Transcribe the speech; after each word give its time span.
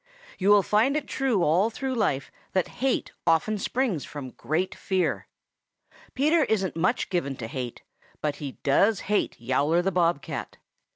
You 0.39 0.49
will 0.49 0.63
find 0.63 0.97
it 0.97 1.05
true 1.05 1.43
all 1.43 1.69
through 1.69 1.93
life 1.93 2.31
that 2.53 2.67
hate 2.81 3.11
often 3.27 3.59
springs 3.59 4.03
from 4.03 4.31
great 4.31 4.73
fear. 4.73 5.27
Peter 6.15 6.43
isn't 6.45 6.75
much 6.75 7.11
given 7.11 7.35
to 7.35 7.45
hate, 7.45 7.83
but 8.19 8.37
he 8.37 8.53
does 8.63 9.01
hate 9.01 9.39
Yowler 9.39 9.83
the 9.83 9.91
Bob 9.91 10.23
cat. 10.23 10.57